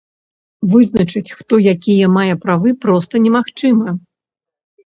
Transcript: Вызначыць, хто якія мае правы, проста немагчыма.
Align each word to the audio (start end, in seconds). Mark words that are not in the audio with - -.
Вызначыць, 0.71 1.35
хто 1.41 1.59
якія 1.73 2.09
мае 2.17 2.31
правы, 2.47 2.73
проста 2.87 3.13
немагчыма. 3.27 3.89